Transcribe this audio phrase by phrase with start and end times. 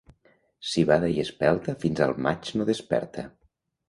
[0.69, 3.27] Civada i espelta fins al maig no desperta.